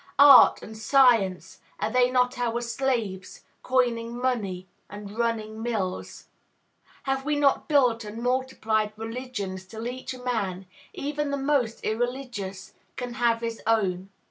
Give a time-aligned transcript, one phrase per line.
[0.17, 6.25] Art and science, are they not our slaves, coining money and running mills?
[7.03, 13.13] Have we not built and multiplied religions, till each man, even the most irreligious, can
[13.13, 14.09] have his own?